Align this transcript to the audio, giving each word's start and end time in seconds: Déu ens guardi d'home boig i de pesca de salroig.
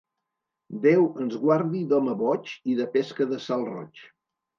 Déu 0.85 1.03
ens 1.25 1.35
guardi 1.43 1.81
d'home 1.91 2.15
boig 2.21 2.55
i 2.73 2.79
de 2.79 2.87
pesca 2.97 3.29
de 3.35 3.39
salroig. 3.45 4.01